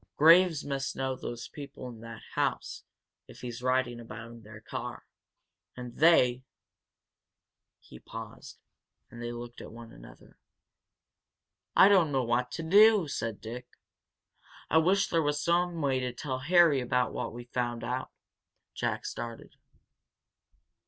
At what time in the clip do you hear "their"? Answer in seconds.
4.41-4.59